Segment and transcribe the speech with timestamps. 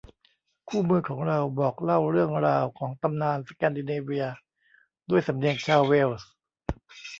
[0.69, 4.27] คู่มือของเราบอกเล่าเรื่องราวของตำนานสแกนดิเนเวีย
[5.09, 6.29] ด้วยสำเนียงชาวเวลส์